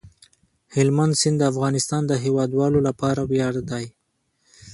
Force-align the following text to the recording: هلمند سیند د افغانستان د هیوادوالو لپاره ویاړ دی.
هلمند 0.75 1.13
سیند 1.21 1.37
د 1.39 1.43
افغانستان 1.51 2.01
د 2.07 2.11
هیوادوالو 2.23 2.79
لپاره 2.87 3.21
ویاړ 3.31 3.53
دی. 3.69 3.85